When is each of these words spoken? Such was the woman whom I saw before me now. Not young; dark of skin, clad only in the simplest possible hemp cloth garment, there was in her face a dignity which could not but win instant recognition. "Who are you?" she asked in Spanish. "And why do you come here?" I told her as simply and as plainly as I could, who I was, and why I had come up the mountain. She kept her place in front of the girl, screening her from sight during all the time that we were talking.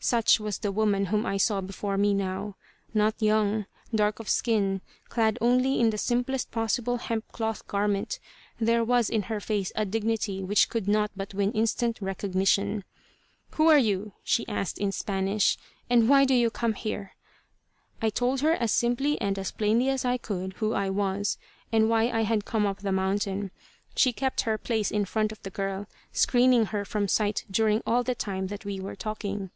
Such 0.00 0.38
was 0.38 0.58
the 0.58 0.70
woman 0.70 1.06
whom 1.06 1.24
I 1.24 1.38
saw 1.38 1.62
before 1.62 1.96
me 1.96 2.12
now. 2.12 2.56
Not 2.92 3.22
young; 3.22 3.64
dark 3.94 4.20
of 4.20 4.28
skin, 4.28 4.82
clad 5.08 5.38
only 5.40 5.80
in 5.80 5.88
the 5.88 5.96
simplest 5.96 6.50
possible 6.50 6.98
hemp 6.98 7.32
cloth 7.32 7.66
garment, 7.66 8.20
there 8.60 8.84
was 8.84 9.08
in 9.08 9.22
her 9.22 9.40
face 9.40 9.72
a 9.74 9.86
dignity 9.86 10.42
which 10.44 10.68
could 10.68 10.86
not 10.86 11.10
but 11.16 11.32
win 11.32 11.52
instant 11.52 12.02
recognition. 12.02 12.84
"Who 13.52 13.68
are 13.68 13.78
you?" 13.78 14.12
she 14.22 14.46
asked 14.46 14.76
in 14.76 14.92
Spanish. 14.92 15.56
"And 15.88 16.06
why 16.06 16.26
do 16.26 16.34
you 16.34 16.50
come 16.50 16.74
here?" 16.74 17.12
I 18.02 18.10
told 18.10 18.42
her 18.42 18.52
as 18.52 18.72
simply 18.72 19.18
and 19.22 19.38
as 19.38 19.52
plainly 19.52 19.88
as 19.88 20.04
I 20.04 20.18
could, 20.18 20.52
who 20.58 20.74
I 20.74 20.90
was, 20.90 21.38
and 21.72 21.88
why 21.88 22.10
I 22.10 22.24
had 22.24 22.44
come 22.44 22.66
up 22.66 22.80
the 22.80 22.92
mountain. 22.92 23.52
She 23.96 24.12
kept 24.12 24.42
her 24.42 24.58
place 24.58 24.90
in 24.90 25.06
front 25.06 25.32
of 25.32 25.42
the 25.44 25.48
girl, 25.50 25.86
screening 26.12 26.66
her 26.66 26.84
from 26.84 27.08
sight 27.08 27.46
during 27.50 27.80
all 27.86 28.02
the 28.02 28.14
time 28.14 28.48
that 28.48 28.66
we 28.66 28.78
were 28.78 28.96
talking. 28.96 29.48